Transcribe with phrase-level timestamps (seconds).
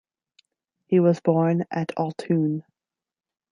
[0.87, 2.63] He was born at Autun.